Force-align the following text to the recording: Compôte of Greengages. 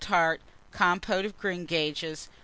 Compôte 0.73 1.25
of 1.27 1.37
Greengages. 1.39 2.27